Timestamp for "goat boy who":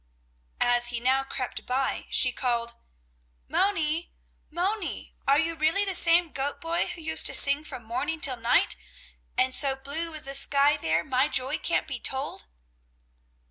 6.31-7.01